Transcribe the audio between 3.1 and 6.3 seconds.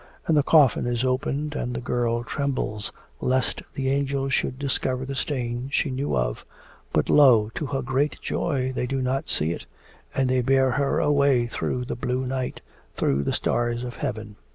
lest the angels should discover the stain she knew